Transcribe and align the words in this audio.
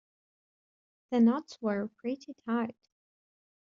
The 1.11 1.19
knots 1.19 1.61
were 1.61 1.87
pretty 1.99 2.33
tight. 2.47 2.75